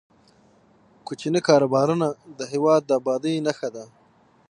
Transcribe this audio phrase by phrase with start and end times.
[1.07, 2.07] کوچني کاروبارونه
[2.37, 3.85] د هیواد د ابادۍ نښه ده.